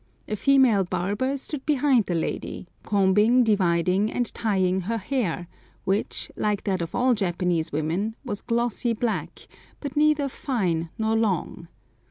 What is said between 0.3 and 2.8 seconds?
female barber stood behind the lady,